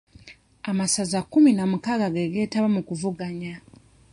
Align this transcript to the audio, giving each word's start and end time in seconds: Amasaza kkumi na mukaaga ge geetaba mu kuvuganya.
Amasaza 0.69 1.17
kkumi 1.23 1.51
na 1.53 1.65
mukaaga 1.71 2.07
ge 2.15 2.23
geetaba 2.33 2.67
mu 2.75 2.81
kuvuganya. 2.87 3.53